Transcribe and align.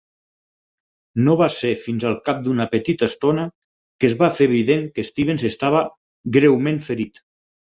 No 1.27 1.35
va 1.41 1.49
ser 1.55 1.73
fins 1.81 2.05
al 2.11 2.15
cap 2.29 2.39
d'una 2.47 2.67
petita 2.71 3.09
estona 3.09 3.45
que 4.01 4.09
es 4.13 4.17
va 4.23 4.31
fer 4.39 4.49
evident 4.53 4.89
que 4.97 5.07
Stevens 5.11 5.47
estava 5.51 5.85
greument 6.39 6.83
ferit. 6.91 7.23